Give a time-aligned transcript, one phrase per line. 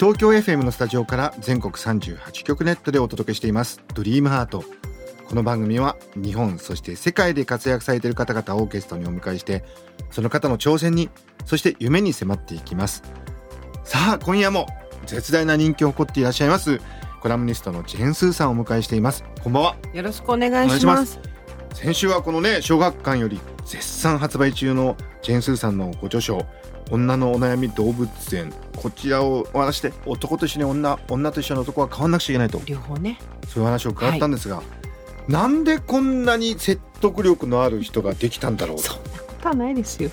[0.00, 3.82] 東京 FM のスタジオから全国38局ネットでお届けしています。
[3.92, 4.64] ドリームハート。
[5.28, 9.62] この番組は日本そして世界で活躍されている方々をゲストにお迎えして
[10.10, 11.10] その方の挑戦に
[11.44, 13.02] そして夢に迫っていきます。
[13.84, 14.68] さあ今夜も
[15.04, 16.80] 絶大な人気を誇っていらっしゃいます
[17.20, 19.22] コラムニストのジェーン・スーさんをお迎えしています。
[19.44, 19.76] こんばんは。
[19.92, 21.20] よろしくお願いします。
[21.74, 26.46] 先週はこのね小学館より絶賛発売中のジェーン・スーさんのご著書
[26.90, 33.18] 「女のお悩み動物園」こちらをお話して男と一緒に女女と一緒の男は変わんなくちゃいけないと両方ね。
[33.48, 34.62] そういう話を伺ったんですが、
[35.28, 40.10] なんでこんなに説得力のある人ができたんだろうそんなことはないですよ。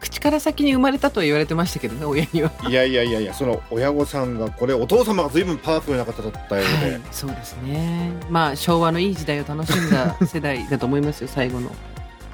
[0.00, 2.50] 口から先に生まれたとは言われてましたけどね、親には。
[2.68, 8.12] いやいやいやいやその親御さんがこれお父様が随分パワフルな方だったようで、はい、そうですね。
[8.28, 11.70] まあ昭和のいい時代を楽しんだ世代だと思いますよ、最後の。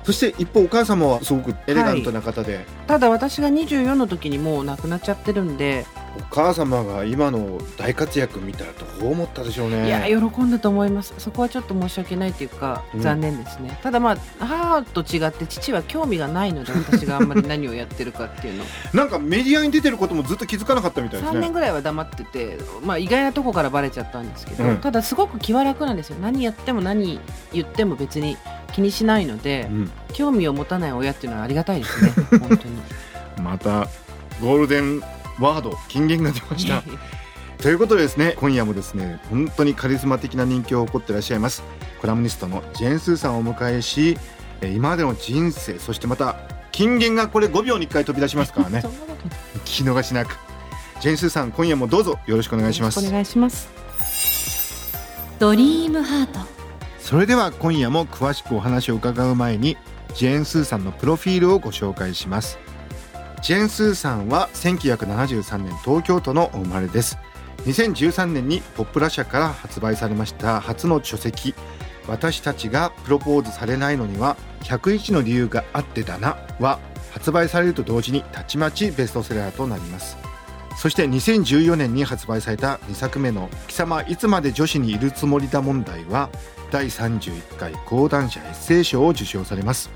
[0.09, 5.85] そして一方お母様はすごくエレガントな方で、ただ私が24の時にもう亡くなっちゃってるんで、
[6.17, 9.87] お母様が今の大活躍見たらどう思ったでしょうね。
[9.87, 11.15] いや喜んだと思います。
[11.19, 13.01] そこはちょっと申し訳ないというか、うん。
[13.01, 13.79] 残念ですね。
[13.83, 18.65] ただまあ母と違って父は興味がないので、 私があんまり何をやってるかっていうの。
[18.95, 24.77] なんかメディアに出てることもずっと気づかなかったみたいです3ね年ぐらいは黙ってて、まあ、意外なとこからバレちゃったんですけど、うん。
[24.79, 26.17] ただすごく気は楽なんですよ。
[26.21, 27.21] 何やっても何
[27.53, 28.37] 言っても別に
[28.73, 29.91] 気にしないので、うん。
[30.13, 32.13] 興味を持たない親っていうのはありがたいですね。
[32.41, 32.83] 本当に。
[33.43, 33.89] また
[34.41, 35.03] ゴールデン
[35.41, 36.83] ワード金言が出ました。
[37.59, 41.65] ということでですね今夜もですね本当にカリスマ的な人気を誇っていらっしゃいます
[42.01, 44.17] コラムニストのジェーン・スーさんをお迎えし
[44.61, 46.37] えー今までの人生そしてまた
[46.71, 48.85] 金言がこれ5秒に1回飛び出しますからね。
[49.65, 50.37] 聞き逃しなく。
[51.01, 53.05] ジェーン・スーさん今夜もどうぞよろしくお願いします。
[53.05, 53.69] お願いします。
[55.41, 56.59] ドリームハート。
[57.01, 59.77] それでは今夜も詳しくお話を伺う前に
[60.15, 62.59] ジェーン・スーさんのプロフィールをご紹介します
[63.41, 67.19] ジェン・スーさんは1973年東京都のお生まれです。
[67.65, 71.55] 2013年にポップラ社から発売されました初の書籍
[72.07, 76.79] 「私たちがプロポーズされないのには101の理由があってだな」は
[77.11, 80.17] 発売されると同時にたちまちベストセラーとなります。
[80.77, 86.31] そして2014年に発売された2作目の「貴様いつまで女子にいるつもりだ問題」は
[86.71, 89.91] 第31回講談社エッセイ賞を受賞されます。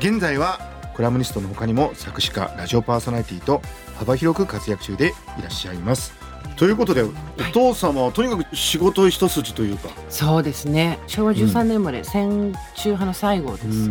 [0.00, 3.62] 現在はコラムニストの他にも作詞家ラジオパーソナリティと
[3.96, 6.12] 幅広く活躍中でいらっしゃいます。
[6.56, 7.10] ということでお
[7.52, 10.98] 父様はとにかく仕事一筋というか、そうですね。
[11.06, 13.90] 昭和13年生まれ、戦中派の最後です、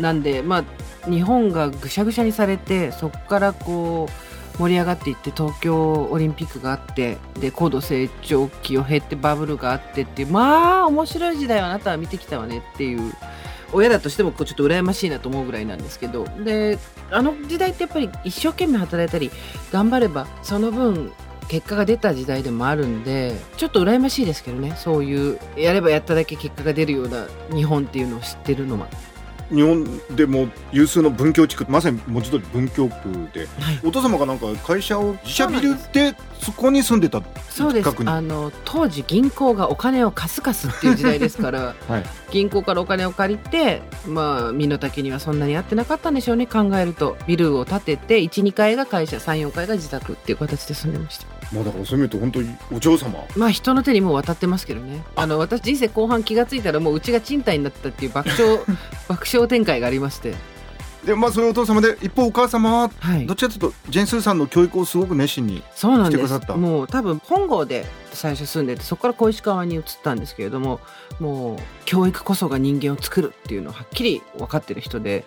[0.00, 13.12] なんでまあ日本がぐしゃぐしゃにされてそこからこう盛り上がっていって東京オリンピックがあってで高度成長期を経ってバブルがあってっていうまあ面白い時代をあなたは見てきたわねっていう
[13.72, 16.78] 親だとしてもこうちょっと羨ましいなと思うぐらいなんですけどで
[17.10, 19.30] あの時代ってやっぱり一生懸命働いたり
[19.72, 21.12] 頑張ればその分
[21.48, 28.88] 結果が出た時代でもあるんでちょっと羨ましいですけどねそういうやればやっただけ結果が出るような日本っていうのを知ってるのは。
[29.50, 29.84] 日本
[30.16, 32.94] でも有数の文教地区まさに文字通り文教区
[33.32, 33.80] ではい。
[33.84, 37.88] お父様がなんか会社を自社ビルでそこに住んでたそうです。
[38.04, 42.04] あの当時銀行がお金を貸す貸すっていう時代ですから、 はい。
[42.30, 46.46] 銀行からお金を借りてまあ身の丈にはそんなに合ってなかったんでしょうね。
[46.46, 53.24] 考えるとビルを建てて12階が会社34階が自宅っていう形で住んでましたまあだからそういう意味で本当にお嬢様。
[53.36, 55.02] まあ人の手にもう渡ってますけどね。
[55.14, 58.58] あの私人生後半気がついたらもううちが賃貸になったっていう爆笑
[59.08, 60.34] 爆笑展開がありまして
[61.06, 63.26] でまあそういうお父様で一方お母様ははい。
[63.26, 66.20] どっちかというとジェンスーさんの教育をすごく熱心にそうなんです。
[66.20, 66.56] してくださった？
[66.56, 70.80] もう多分本郷で最初住んでてそこから小石川に移ったんですけれども
[71.20, 75.24] もう教育こそが人間を作るっていうのをはっきり分かってる人で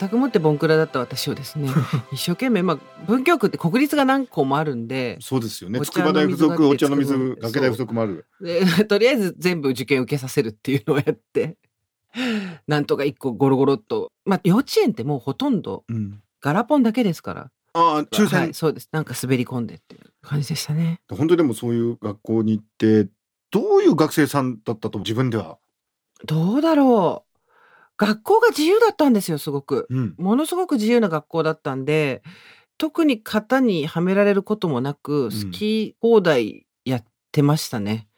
[0.00, 1.68] 全くもってボンクラだった私をですね
[2.12, 5.80] 一生懸命まあ文京区って国立が何校もあるんでそうですよね。
[5.80, 8.24] 筑波大附属のお茶の水学大附属もある。
[8.40, 11.56] でとりあえず全部受験受けさせるっていうのをやって
[12.66, 14.10] なんとか一個ゴロゴロっと。
[14.24, 16.22] まあ幼稚園ってもうほとんどうん。
[16.40, 17.50] ガラポンだけですから。
[17.74, 18.88] ああ抽選、はい、そうです。
[18.92, 21.00] なんか滑り込んでっていう感じでしたね。
[21.08, 23.08] 本当にでもそういう学校に行って
[23.50, 25.58] どういう学生さんだったと自分では、
[26.26, 27.32] どうだろう。
[27.98, 29.86] 学校が自由だったんですよすごく。
[29.90, 32.22] うん、ものすごく自由な学校だったんで
[32.78, 38.08] 特に型にはめられることもなく好き放題やってましたね。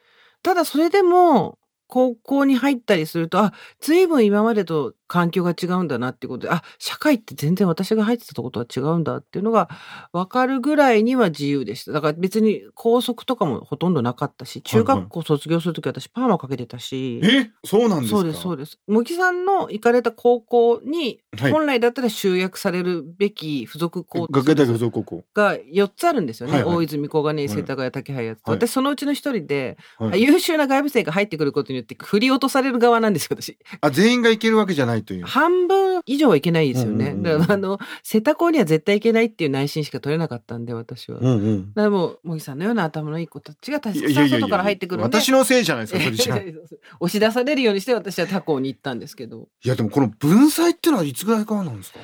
[0.43, 9.69] ただそれでも、高校に入ったりすると、あ、随分今までと環境が違うんだなっていうことで、あ、社会って全然私が入ってたとことは違うんだっていうのが
[10.13, 11.93] 分かるぐらいには自由でした。
[11.93, 17.21] だから別に校則とかもほとんどなかったし、中学校卒業するとき私パーマかけてたし。
[17.23, 17.51] え？
[17.65, 18.21] そうなんですか？
[18.21, 18.79] そうです、そうです。
[18.89, 25.25] 茂木さんの行かれた高校に、はい本来だったら集約されるべき付属校学芸大学附属高校。
[25.35, 26.55] が4つあるんですよね。
[26.55, 28.51] はいはい大泉、小金井、世田谷、竹早と。
[28.51, 33.59] はい私そのうちの一人で、はい優秀な外部生が入ってくることによって振り落とされる側なんですよ、私。
[33.81, 35.25] あ、全員がいけるわけじゃないという。
[35.25, 37.15] 半分以上はいけないですよね。
[37.19, 41.19] だからあの、瀬田校には絶対いけないっていう内心しか取れなかったんで、私は。
[41.21, 41.73] うんうん。
[41.75, 45.19] らもう、茂木さんのような頭のいい子たちがたくいやいやいやいさん外から入ってくるんで。
[45.19, 46.37] 私のせいじゃないですか、それじゃ。
[46.39, 46.55] い
[47.01, 49.49] 押し出されるようにして私は他校に行ったんですけど。
[49.65, 51.99] や、でもこの文才ってのはいつぐらいからなんですか？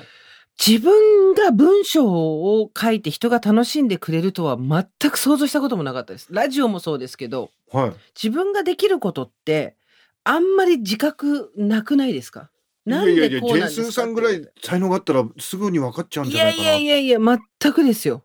[0.62, 6.28] 自分が文章を書いて人が楽しんでくれるとは全く想像したこともなかったです。
[6.30, 7.92] ラジオもそうですけど、はい。
[8.14, 9.74] 自分ができることって
[10.22, 12.50] あんまり自覚なくないですか？
[12.90, 16.78] なんいやいやいや、でこうジェンなんですかスーさんぐらい才能があったらすぐに分かっちゃうんいやいじゃないかな。
[16.78, 17.18] やいやいや
[17.60, 18.22] 全くですよ。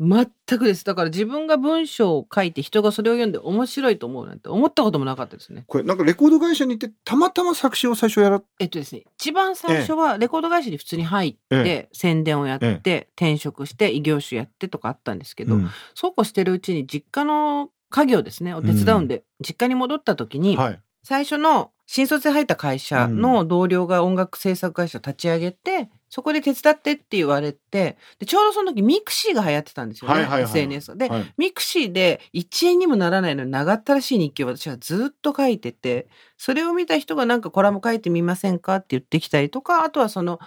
[0.00, 0.84] 全くです。
[0.84, 5.64] だから自分が文章を書いて人がそれを読んで面白いと思うなんて思ったこともなかったですね。
[5.66, 15.70] これなんかレコード会社に行ってたまたま作詞を最初やらえっとですね一番最初はレコード会社に普通に入って、え宣伝をやって、え転職して異業種やってとかあったんですけど、うん。
[15.94, 20.80] そうこうしてるうちに実家の家業ですねを手伝うんで、実家に戻った時に、はい。
[21.02, 30.42] 最初の新卒で入った会社の同僚が音楽制作会社を立ち上げて、そこで手伝ってって言われてでちょうどその時ミクシーが流行ってたんですよね、はいはいはい。
[30.44, 31.34] SNS で、はい。
[31.36, 40.40] ミクシーで1円にもならないのに長ったらしい日記を私はずっと書いててそれを見た人がなんかコラム書いてみませんかって言ってきたりとかあとはその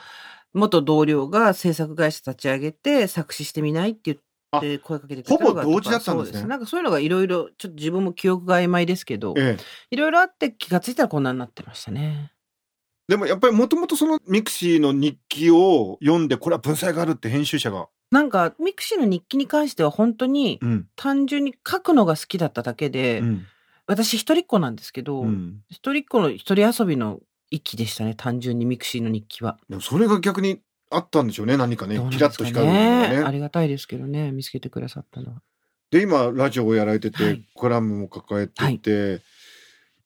[0.54, 4.18] 元同僚が制作会社立ち上げて作詞してみないって言っ
[4.60, 9.64] て声かけてくれたのがほぼ同時だったんですねなんかそういうのがいろいろちょっと自分も記憶が曖昧ですけどええ。
[9.92, 12.34] いろいろあって気がついたらこんなになってましたね。
[13.08, 17.88] でもやっぱりもともとそのミクシーの日記を読んでこれは文才があるって編集者が。
[18.12, 20.88] なんかミクシーの日記に関しては本当にうん。
[20.96, 23.46] 単純に書くのが好きだっただけで、うん。
[23.88, 25.62] 私一人っ子なんですけど、うん。
[25.70, 27.20] 一人っ子の一人遊びの
[27.52, 29.58] 域でしたね単純にミクシーの日記は。
[29.70, 30.62] でもそれが逆に
[30.92, 33.24] あったんでしょうね何かねキラッと光るものねがね。
[33.24, 35.42] ありがたいですけどね見つけてくださったのは。
[35.90, 39.22] で今ラジオをやられてて、はいコラムも抱えてて、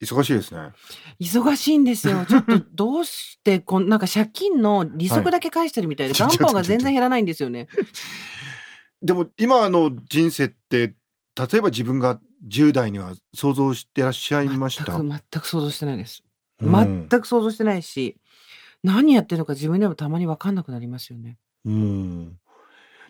[0.01, 0.71] 忙しいですね。
[1.19, 2.25] 忙しいんですよ。
[2.29, 7.67] ちょっとどうしてこんなんか借金の利息だけ返してるみたいで、はい元本が全然減らないんですよね。
[9.01, 10.95] でも今の人生って
[11.35, 14.97] 例えば自分が10代には想像してらっしゃいました？
[14.97, 16.23] 全く全く想像してないです。
[16.61, 18.17] うん全く想像してないし、
[18.85, 21.37] 何やってるのか自分でもたまに分かんなくなりますよね。
[21.65, 22.39] うん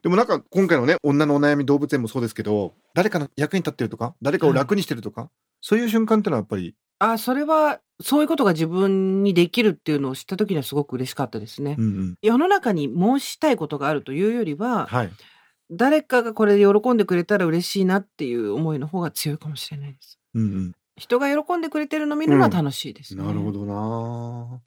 [0.02, 5.30] でもなんか今回のね女のお悩み動物園もそうですけど誰かの役に立ってるとか誰かを楽にしてるとか、
[5.62, 11.76] そういう瞬間ってのはやっぱり、あ、それはそういうことが自分にできるっていうのを知った時にはすごく嬉しかったですね。
[11.78, 15.12] うんうん世の中に申したいことがあるというよりは、はい、
[15.72, 20.20] 誰かがこれで喜んでくれたら嬉しいなっていう思いの方が強いかもしれないです。
[20.36, 23.22] うん人が喜んでくれてるのを見るのは楽しいですね。
[23.22, 24.62] うん、なるほどな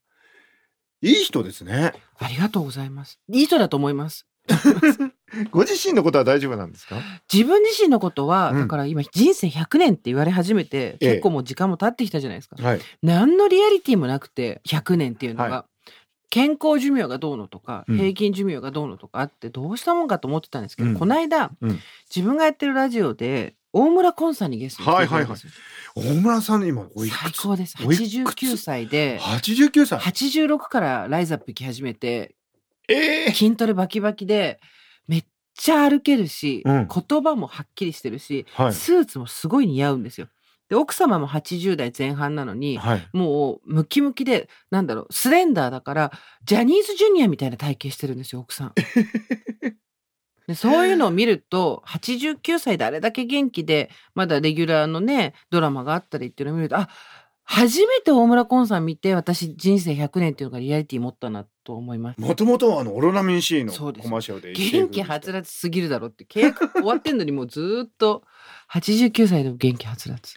[1.02, 1.92] いい人ですね。
[2.18, 3.20] ありがとうございます。
[3.32, 4.26] いい人だと思います。
[5.50, 6.96] ご自身のことは大丈夫なんですか？
[7.32, 8.60] 自分自身のことは、うん。
[8.62, 11.10] だから今人生100年って言われ始めて、ええ。
[11.12, 12.56] 結構もう時間も経ってきたじゃないですか。
[12.60, 12.80] はい。
[13.02, 15.66] 何のリアリティもなくて100年っていうのが、は
[16.30, 17.96] 健康寿命がどうのとか、うん。
[17.98, 20.94] 平均寿命がどうのとかあってどうしたもんかと思ってたんですけど、うん。
[20.96, 21.78] この間、うん。
[22.14, 25.46] 自分がやってるラジオで大村コンさんにゲストに来ていただいたんです。
[25.46, 25.52] よ
[25.96, 27.18] 大村さん今おいくつ？
[27.18, 27.76] 最高です。
[27.84, 29.18] おいくつ？89歳で。
[29.20, 29.98] 89歳。
[29.98, 32.34] 86からライズアップ行き始めて
[32.88, 34.60] ええ筋トレバキバキで
[35.06, 36.88] めっちゃ歩けるし、うん。
[36.88, 38.72] 言葉もはっきりしてるし、はい。
[38.72, 40.28] スーツもすごい似合うんですよ。
[40.68, 43.08] で奥様も80代前半なのに、はい。
[43.12, 46.12] もうムキムキでなんだろうスレンダーだから
[46.44, 48.72] ジャニーズジュニアみたいな体型してるんですよ奥さん。
[50.48, 56.88] でそういうのを見ると89歳であれだけ元気でまだレギュラーのねドラマがあったりっていうのを見るとあ
[57.44, 62.20] 初めて大村コンさん見て私人生100年っていうのがリアリティ持ったなと思います。
[62.20, 68.22] もともとはあのオロナミン C のコマーシャルで元気はつらつすぎるだろうって 契約終わってんのにもうずーっと
[68.70, 70.34] 89歳でも元気はつらつ。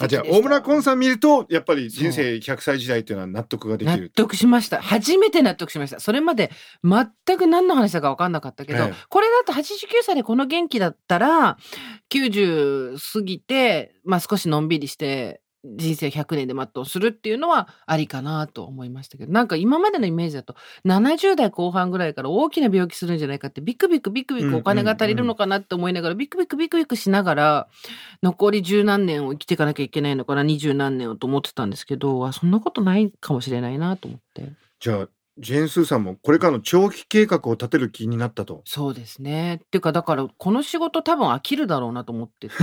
[0.00, 4.82] あじゃあ大村コンんさん見るとやっぱり人生100歳時代っていうのは納得ができ納る得しました。
[4.82, 5.98] 初めて納得しました。
[5.98, 6.50] それまで
[6.84, 8.94] 全く何の話だか分かんなかったけど、ええ。
[9.08, 9.64] これだと89
[10.02, 11.56] 歳でこの元気だったら
[12.10, 27.68] 90過ぎて、まあ、少しのんびりして人生100年で全うするっていうのはありかなと思いましたけど、なんか今までのイメージだと、70代後半ぐらいから大きな病気するんじゃないかって、ビクビクビクビクお金が足りるのかなって思いながら、ビクビクビクビクしながら、
[28.22, 34.52] 残り十何年を生きていかなきゃいけないのかな、二十何年をと思ってたんですけど、あそんなことないかもしれないなと思って。
[34.80, 38.62] じゃあジェーン・スーさんもこれからの長期計画を立てる気になったと。
[38.64, 39.56] そうですね。
[39.56, 42.54] っていうか、だから、この仕事多分飽きるだろうなと思ってて、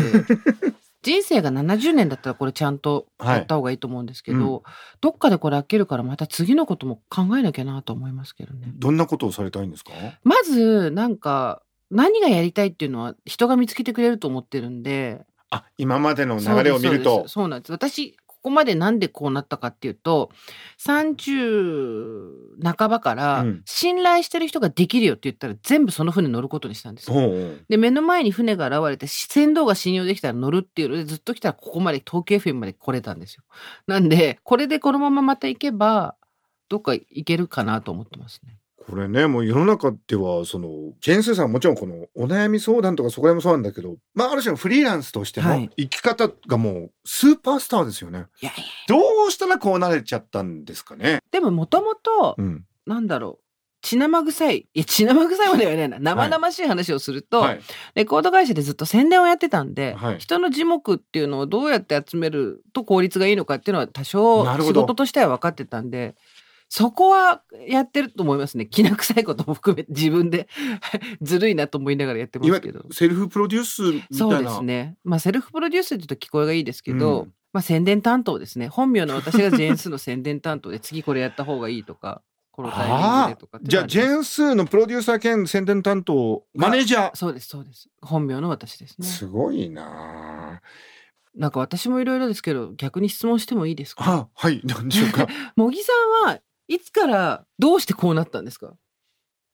[1.05, 4.71] 人生が70年だったらこれちゃんとやった方がいいと思うんですけど、は
[5.01, 8.71] どっかでこれ飽きるからまた次のことも考えなきゃなと思いますけどね。
[8.73, 9.91] どんなことをされたいんですか？
[10.23, 17.27] まず、なんか、何がやりたいっていうのは人が見つけてくれると思ってるんで、あ今までの流れを見ると。
[17.27, 17.71] そうなんです。
[17.71, 20.29] 私、ここまでなんでこうなったかっていうと、
[20.77, 22.29] 30
[22.63, 27.15] 半ばからうん信頼してる人ができるよって言ったら全部その船乗ることにしたんですよ。
[27.15, 33.41] ほうほうで、目の前に船が現れて、船頭が信用できたら乗るっていうので、ずっと来たらここまで、東京 FM まで来れたんですよ。
[33.87, 36.15] なんで、これでこのまままた行けば、
[36.69, 38.59] どっか行けるかなと思ってますね。
[38.87, 48.25] これねもう世の中ではそのジェーン・スーさんはもちろんこのお悩み相談とかそこら辺もそうなんだけどまあある種のフリーランスとしてのはい生き方がもうスーパースターですよね。
[48.41, 48.63] いやいや。
[48.87, 51.19] どうしたらこうなれちゃったんですかね？
[51.31, 52.65] でも、もともとう、ん。
[52.85, 53.45] なんだろう。
[53.81, 54.67] 血生臭い。
[54.73, 56.15] いや、血生臭いまでは言わないな。
[56.15, 57.61] 生々しい話をすると、はい。
[57.93, 66.15] レコード会社でずっと宣伝をやってたんで、はい人の字幕っていうのをどうやって集めると効率がいいのかっていうのは多少仕事としては分かってたんで、
[66.69, 68.65] そこはやってると思いますね。
[68.67, 70.47] きな臭いことも含めて自分で
[71.21, 72.85] ずるいなと思いながらやってますけど。
[72.91, 74.17] セルフプロデュースみたいな。
[74.17, 74.97] そうですね。
[75.03, 78.67] まあセルフプロデュースって言うと聞こえがいいですけど、うんまあ宣伝担当ですね。
[78.67, 87.15] 本名の私がジェーンスーの宣伝担当で次これやった方がいいとか、このタイミングあでとかっていうじゃあジェーン・スーのプロデューサー兼宣伝担当マネージャー。
[87.15, 87.89] そうです、そうです。
[88.01, 89.07] 本名の私ですね。
[89.07, 90.61] すごいな
[91.33, 94.03] なんか私もいろいろですけど、逆に質問してもいいですか？
[94.05, 94.27] あ。
[94.33, 95.25] はい、なんでしょうか？
[95.55, 95.93] 茂木さ
[96.23, 98.73] んはいつからどうしてこうなったんですか？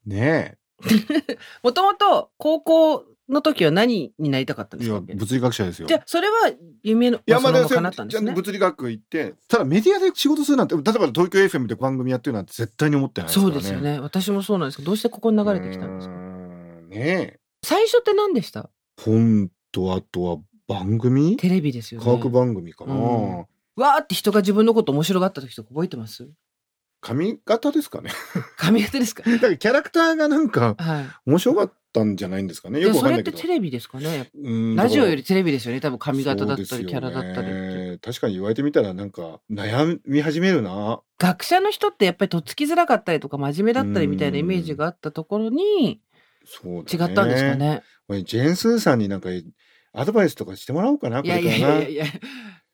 [0.06, 0.58] ね
[1.64, 5.00] もともと高校の時は何になりたかったんですか？
[5.02, 5.88] 物理学者ですよ。
[5.88, 6.52] じゃあそれは
[6.84, 8.34] 夢のいや、まあ、でそのまま叶ったんですね。
[8.34, 13.54] 物理学行って、ただメディアで仕事するなんて、例えば東京 FM で番組やってるなんて絶対に思ってないですからね。
[13.54, 14.00] そうですよね。
[14.00, 16.14] 私もそうなんですけど、どうしてここに流れてきたんですか？
[16.16, 16.90] ね
[17.36, 17.40] え。
[17.64, 18.70] 最初って何でした？
[19.00, 20.38] 本と、あとは
[20.68, 21.38] 番組？
[21.38, 22.06] テレビですよね。
[22.06, 23.46] 科学番組かな、うん
[23.78, 26.28] わーって人が自分のこと面白がった時とか覚えてます？
[27.02, 28.12] 髪型ですかね。
[28.58, 29.24] 髪型ですか？
[29.30, 31.06] だからキャラクターがなんかはい。
[31.26, 32.80] 面白かったんじゃないんですかね。
[32.80, 33.42] でよくわそれってかんないけど。
[33.42, 34.30] テレビですかね？
[34.36, 35.82] うんラジオよりりテレビですよね。
[35.82, 38.00] 多分髪型だったり、キャラだったり。
[38.00, 41.02] 確かに言われてみたらなんか悩み始めるな。
[41.18, 46.02] 学者の人ってやっぱりとっつきづらかったりとか真面目だったりみたいなイメージがあったところに
[46.64, 46.82] 違。
[46.82, 47.56] ったんですか。
[47.56, 47.82] ね？
[48.08, 49.30] これジェーン・スーさんになんか
[49.94, 51.22] アドバイスとかしてもらおうかな。
[51.22, 52.14] こいやいやれからないやいやいや。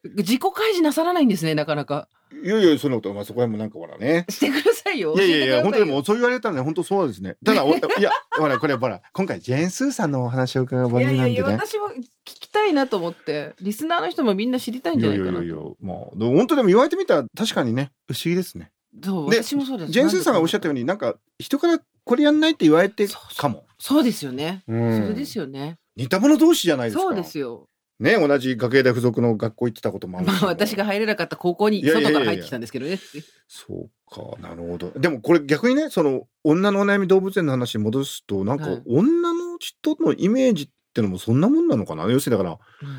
[0.03, 2.07] 自己開示なさらないんですね、なかなか。
[2.43, 4.25] いやいや、そんなこと、まあ、そこはもうなんかほらね。
[4.29, 5.15] してくださいよ。
[5.15, 6.01] いやいやいや、本当にもう。
[6.01, 7.37] うそう言われたらね、本当そうですね。
[7.43, 11.69] ただ、お いや、ほら、これほら、今回ジェーン・スーさんのお話を伺う番いやいやいや、組なんでね。
[11.69, 18.71] 私も聞きたいなと思って、リスナーの人もみんな知りたいんいじゃないかなやいやいやいやも本当でも言われてみたら確かにね、不思議ですね。
[19.03, 19.91] そう、で私もそうです。
[19.91, 23.65] ジェーン・スーさんがおっしゃったように、なんか、人からこれやんないって言われてかも。
[23.79, 24.63] そうですよね。
[24.67, 25.77] うんそれですよね。
[25.95, 27.01] 似た者同士じゃないですか。
[27.01, 27.67] そうですよ。
[27.99, 32.99] ね、同じ学芸大附属の学校行ってたこともあるしまあ私が入れなかった高校に外から入ってきたんですけどね。
[33.47, 34.91] そうか、なるほど。
[34.91, 38.83] でもこれ逆にね、その女のお悩み動物園の話に戻すと、なんかはい。
[38.87, 42.03] 女の人のイメージってのもそんなもんなのかな。
[42.03, 42.97] 要するにだから、うん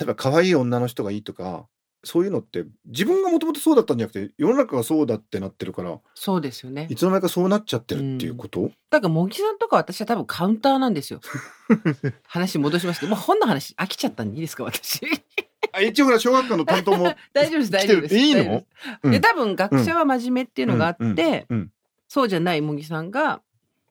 [0.00, 1.66] 例えば可愛い女の人がいいとか、
[2.02, 6.96] そういうのって自分がもともとそうだったんじゃなくて、世の中がそうだってなってるから、そうですよねい。
[6.96, 11.20] つの間にかそうなっちゃってるっていうこと、だから茂木さんとか私は多分カウンターなんですよ。
[12.26, 15.00] 話戻しますけど、もう本の話飽きちゃったんでいいですか私。
[15.72, 18.16] あ一応ほら小学校の担当も 大丈夫です大丈夫です。
[18.16, 18.64] いいの？
[19.04, 21.72] で多分学者は真面目っていうのがあって、うんうんうん
[22.10, 23.40] そうじゃない茂木さんが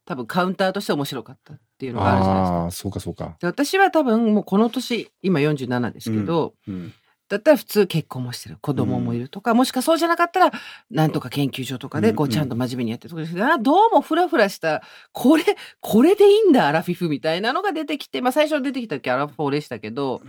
[0.04, 2.58] 多分カウンターとして面白かったっていうのがあるじゃないですか。
[2.58, 3.38] ああ、そうかそうか。
[3.40, 6.94] で私は多分もうこの年今47ですけど、うん。
[7.30, 8.58] だったら普通結婚もしてる。
[8.60, 10.52] 子供もいるとか、もしかそうじゃなかったら
[10.90, 12.32] なんとか研究所とかでこううん。
[12.32, 13.34] ちゃんと真面目にやってるとかです。
[13.34, 14.82] けど、あどうもフラフラした
[15.12, 15.44] これ
[15.80, 20.22] これでいいんだアラフィフみたいなのが出てきて、まあ、最初出てきた時アラフォーでしたけど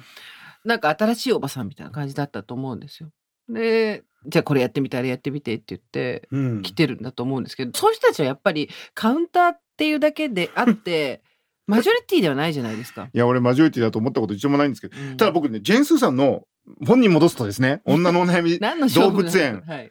[0.64, 3.10] なんか新しいおばさんみたいな感じだったと思うんですよ。
[3.48, 6.62] でじゃあこれやってみてあれやってみてって言ってうん。
[6.62, 11.22] 来てるんだと思うんですけど、そういう人たちはやっぱりカウンターっていうだけであって
[11.70, 13.08] マジョリティではないじゃないですか。
[13.12, 16.42] いや、俺マジョリティだと思ったこと一度もないんですけど、うんただ僕ね、ジェーン・スーさんの
[16.86, 18.58] 本に戻すとですね、女のお悩み、
[18.94, 19.90] 動物園はい、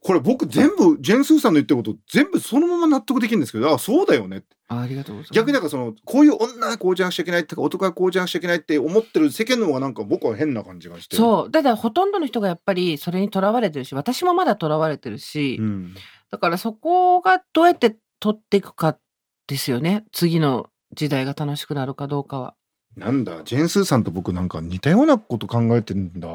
[0.00, 5.34] これ僕全部ジェーン・スーさんの言ってること全部そのまま納得できるんですけどあそうだよねってあありがとうございます。
[5.34, 11.50] 逆になんかそのこういう女がこうじゃなくちゃいけないとか男がこうじゃなくちゃいけないって思ってる世間の方がなんか僕は変な感じがしてそう。
[11.50, 15.94] だからほとんどの人がやっぱりそれにとらわれてるし、私もまだとらわれてるし、うん、
[16.30, 18.98] だからそこがどうやって取っていくか
[19.46, 20.04] ですよね。
[20.12, 22.56] 次の時代が楽しくなるかどうかは。
[22.96, 26.28] なんだジェーン・スーさんと僕なんか似たようなこと考えてるんだ。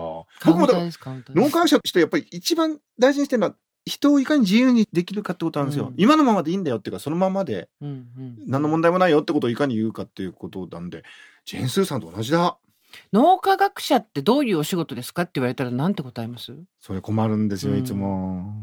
[0.46, 1.46] 僕もだからカウンターです、カウンターです。
[1.46, 5.94] 脳科学者としてやっぱり一番大事にしてるのは人をいかに自由にできるかってことなんですよ、うん。
[5.98, 11.03] 今のままでいいんだよっていうかそのままで何の問題もないよってことをいかに言うかっていうことなんで
[11.46, 12.58] ジェーン・スーさんと同じだ。
[13.12, 16.53] 脳科学者ってどういうお仕事ですかって言われたらなんて答えます？
[16.80, 17.80] それ困るんですようん。
[17.80, 18.53] いつも、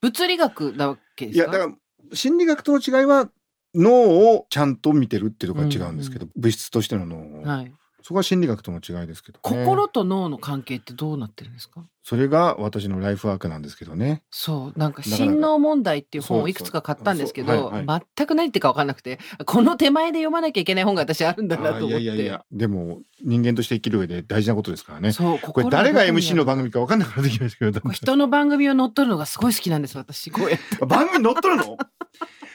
[0.00, 1.50] 物理学なわけですか？
[1.50, 3.30] いやだから心理学との違いは
[3.74, 7.72] 脳をちゃんと見てるっていうところが違うんですけど、物質としての脳を、はい。
[8.04, 11.84] そこは心理学との違いですけど、ね、心と脳の関係ってどうなってるんですか？
[12.02, 14.24] それが私のライフワークなんですけどね。
[14.32, 14.78] そう。
[14.78, 17.86] なんか、心脳問題っていう本をいくつか買ったんですけど、そうはい
[18.16, 22.02] 全く何言ってるか分かんなくて、この手前で読まなきゃいけない本が私あるんだなあと思って。
[22.02, 25.12] いやいやいやでも人間として生きる上で大事なことですからね。
[25.12, 30.32] そう、これ誰が MC の番組組か分かんなくなってきましたけど人の番組を乗っ取るのがすごい好きなんです、私。
[30.32, 30.76] こうやって。
[30.84, 31.76] 番組乗っ取るの？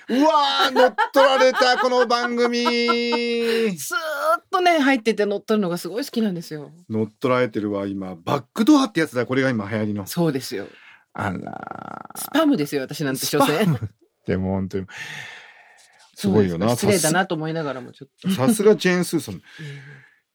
[0.10, 2.64] うわー乗っ取られたこの番組。
[3.78, 6.72] スーッとね、入ってて乗っ取るのがすごい好きなんですよ。
[6.90, 8.16] 乗っ取られてるわ今。
[8.16, 10.08] バックドアってやつだこれが今流行りの。
[10.08, 10.68] そうですよ。
[11.14, 13.78] あらスパムですよ、私なんて、所詮。
[14.26, 14.86] でも本当に
[16.16, 18.30] すごいよな失礼だなと思いながらもちょっと。
[18.30, 19.36] さすがジェーン・スーさん。
[19.38, 19.40] い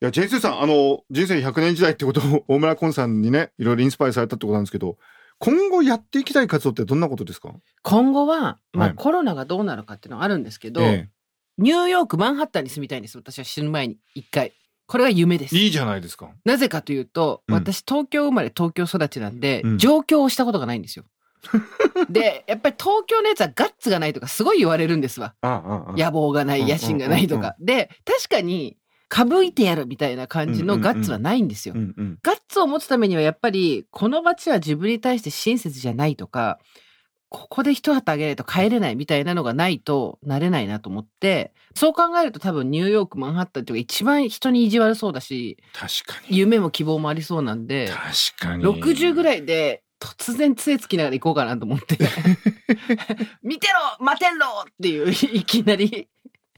[0.00, 4.99] やジェーン・スーさんあの人生100年時代ってことを大村昆さんにねいろいろインスパイアされたってことなんですけど
[5.44, 7.52] 今後やっていきたい活動ってどんなことですか？
[7.82, 11.08] 今後は、まあ、はいコロナがどうなるかっていうのはあるんですけど、え
[11.58, 13.18] ニューヨーク、マンハッタンに住みたいんです。
[13.18, 14.52] 私は死ぬ前に一回。
[14.87, 15.61] これが夢ですえ。
[15.61, 21.04] いいじゃないですかなぜかというと、うん私東京生まれ東京育ちなんで、うん上京をしたことがないんですよ。
[22.08, 25.34] で、やっぱり東京のやつはガッツがないとかすごい言われるんですわ。
[25.40, 27.56] ああああ野望がなうんい、野心がないとか。
[27.58, 28.76] で、確かに、
[29.12, 31.75] かぶいてやるみたいな感じのガッツはないんですよ。
[32.23, 36.59] ガッツを持つためにはやっぱり、この街は自分に対して親切じゃないとか、
[37.28, 47.90] ここで一旗あげないと帰れないみたいなのがないとなれないなと思って、そう考えると多分ニューヨーク、マンハッタンっていうのが一番人に意地悪そうだし、確かに夢も希望もありそうなんで、
[48.38, 51.98] 確かに60ぐいらいで突然杖つきながら行こうかなと思って、
[53.44, 56.09] 見てろ待てろっていう、いきなり。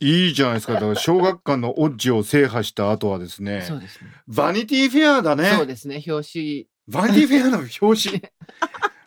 [0.01, 4.11] いいじゃないですかだから 小学館のオッジを制覇した後はですねそうですね。
[4.27, 6.67] バニティフェアだねそうですね、表紙。
[6.89, 8.23] バニティフェアの表紙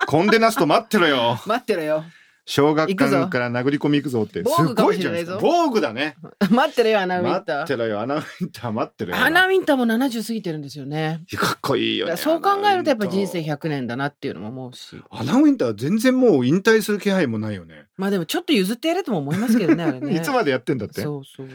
[0.08, 2.06] コンデナスト待ってろよ待ってろよ。
[2.50, 6.16] 小学館から殴り込み行くぞってすごいじゃないですかヴォーグだね
[6.50, 7.61] 待ってろよ、アナウィンター。
[7.61, 11.26] 待ってろよアナウィンター待ってろよアナウィンターも70過ぎてるんですよね。
[11.36, 14.96] かっこいいよねそう考えるとやっぱ人生ア100年だなっていうのも思うし。
[15.26, 20.16] ナウィンターは全然もう引退する気配もないよねまあでもちょっと譲ってやれとも思いますけどね、あれね。
[20.16, 21.02] いつまでやってんだって？
[21.02, 21.50] そうそう。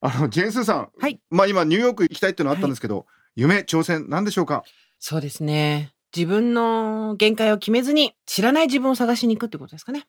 [0.00, 4.64] あのジェーンスーさんはいまあ今ニューヨーク行きたいっていうのはあったんですけど夢挑戦何でしょうか？
[4.98, 5.92] そうですね。
[6.16, 10.06] 自分の限界を決めずに知らない自分を探しに行くってことですかね。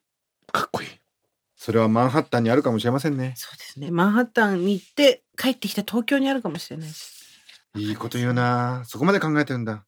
[0.52, 0.88] かっこいい
[1.56, 3.90] それはマンハッタンにあるかもしれませんねそうですね。
[3.90, 7.12] マンハッタンに行って帰ってきて東京にあるかもしれないし。
[7.76, 9.84] いいこと言うなそこまで考えてるんだ。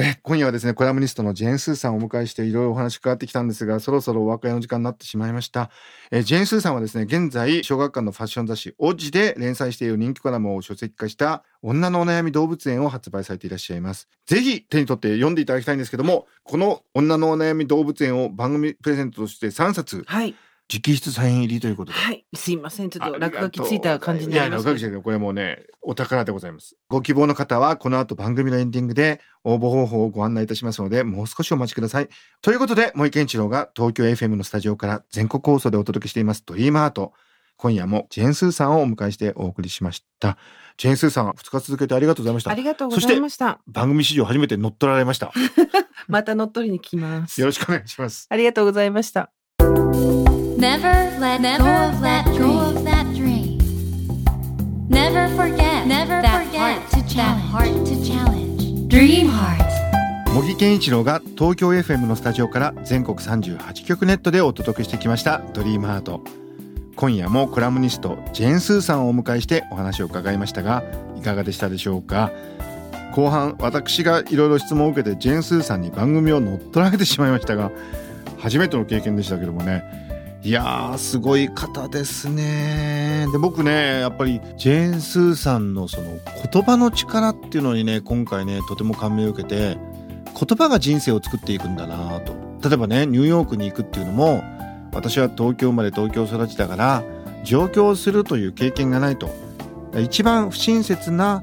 [0.00, 5.70] え、今夜はですね、コラムニストのジェーン・スーさんをお迎えしていろいろお話伺ってきたんですが、そろそろお別れの時間になってしまいました。
[6.12, 14.08] えジェーン・スーさんはですね、現在、小学館のファッション雑誌、オッジで連載している人気コラムを書籍化した、女のお悩み動物園を発売されていらっしゃいます。
[14.24, 20.36] ぜひ手に取って読んでいただきたいんですけども、この女のお悩み動物園を番組プレゼントとして3冊、はい。
[20.70, 21.98] 直筆サイン入りということで。
[21.98, 22.26] はい。
[22.34, 22.90] すいません。
[22.90, 24.74] ちょっと落書きついた感じにいや、なりますけど。
[24.74, 26.76] 落書きじゃないこれもうね、お宝でございます。
[26.88, 32.08] ご希望の方は、この後番組のエンディングで応募方法をご案内いたしますので、もう少しお待ちください。
[32.42, 37.14] ということで、森健一郎が東京 FM のスタジオから全国放送でお届けしています、ドリームアート。
[37.56, 40.38] 今夜もジェーンスーさんをお迎えしてお送りしました。
[40.76, 42.54] ジェーンスーさん、2日続けてありがとうございましたあ。
[42.54, 43.58] りがとうございました。
[43.66, 45.32] 番組史上初めて乗っ取られました。
[46.06, 47.46] また乗っ取りに来ますよ。
[47.46, 48.26] ろしくお願いします。
[48.30, 49.32] ありがとうございました。
[50.58, 50.90] Never
[51.20, 53.58] let go of that go of that dream.
[54.88, 58.88] Never forget, never that forget heart to that heart to challenge.
[58.88, 59.62] Dream heart.
[60.34, 66.22] 茂木健一郎が東京 FM のスタジオから全国38局ネットでお届けしてきました「ドリームハート
[66.96, 70.82] 今夜もコラムニストジェーン・スーさんをお迎えしてお話を伺いましたが
[71.16, 72.32] いかがでしたでしょうか？
[73.14, 77.70] 後半私がいろいろ質問を受けてジェーン・スーさんに番組を乗っ取られてしまいましたが
[78.38, 80.07] 初めての経験でしたけどもね
[80.48, 83.26] いやーすごい方ですね。
[83.30, 86.18] で僕ねやっぱりジェーン・スーさんのその
[86.50, 92.32] 言葉の力っていうのにね今回ねとても感銘を受けて言葉が人生を作っていくんだなと。
[92.66, 94.42] 例えばねニューヨークに行くっていうのも
[94.94, 97.04] 私は東京生まれ東京育ちだから
[97.44, 99.28] 上京するという経験がないと。
[100.00, 101.42] 一番不親切な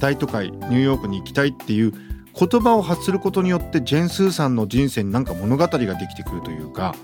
[0.00, 1.92] 大都会ニューヨークに行きたいっていう
[2.34, 6.96] 言葉を発することによってジェン・スーさんの人生になんか物語ができてくるというか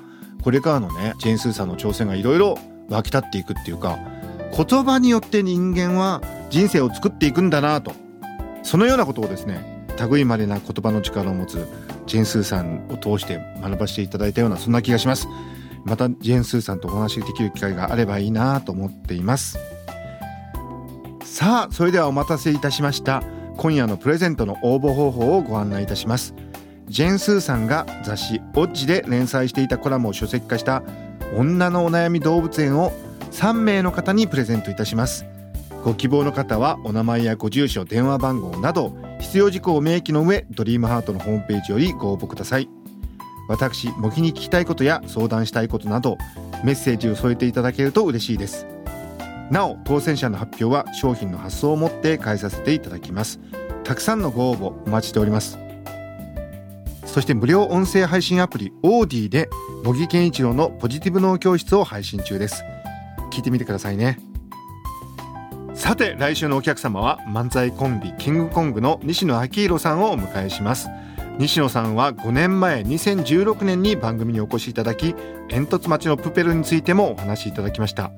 [0.47, 2.57] これからのねジェン・スーさんの挑戦がいろいろ
[2.89, 3.99] 湧き立っていくっていうか
[4.57, 7.91] 言葉によって人間は人生を作っていくんだなと
[8.63, 11.67] そのようなことをですね類まれな言葉の力を持つ
[12.07, 15.27] ジェン・スーさんを通して学ばせていただいたようなそんな気がします。
[15.85, 19.59] またジェン・スーさんとお話しできる機会があればいいなと思っています。
[21.25, 23.25] さあそれではお待たせいたしました。
[23.57, 26.37] 今夜のプレゼントの応募方法をご案内いたします。
[26.89, 30.83] ジェン・スーさんが雑誌「オッジ」で連載していたコラムを書籍化した
[31.37, 32.93] 「女のお悩み動物園」を
[33.33, 35.27] 3名の方にプレゼントいたします。
[35.85, 42.69] ご希望の方はお名前やご住所電話番号など必要事項を明記の上ドリームハートのホームページよりご応募ください。
[43.49, 46.19] 私模擬に聞きたいことや相談したいことなど
[46.65, 48.67] メッセージを添えていただけると嬉しいです。
[49.51, 53.39] なお当選者の発表は商品の発送をもって返させていただきます。
[53.85, 55.66] たくさんのご応募お待ちしております。
[57.17, 59.49] そして無料音声配信アプリオーディで
[59.83, 62.63] 茂木健一郎のポジティブ脳教室を配信中です。
[63.33, 64.19] 聞いてみてくださいね。
[65.73, 70.91] さて来週のお客様は漫才コンビキングコングの西野昭弘さんをお迎えします。
[71.39, 75.15] 西野さんは5年前2016年に番組にお越しいただき
[75.49, 78.13] 煙突町のプペルについてもお話しいただきました。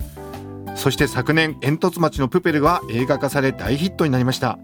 [0.75, 4.59] そして昨年煙突町のプペルは映画化され大ヒットになりました。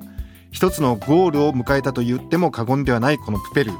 [0.50, 3.72] 一つのゴールを迎えたと言っても過言ではないこのプペル。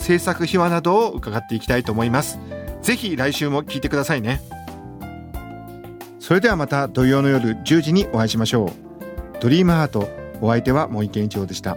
[0.00, 2.38] 制作秘話などを伺っていきたいと思います。
[2.82, 4.40] ぜひ来週も聞いてくださいね。
[6.18, 8.70] それではまた土曜の夜10時にお会いしましょう。
[9.40, 10.08] ドリームハート
[10.40, 11.76] お相手は森健一郎でした。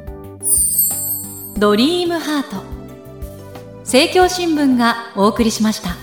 [1.58, 2.64] ドリームハート。
[3.80, 6.03] 政教新聞がお送りしました。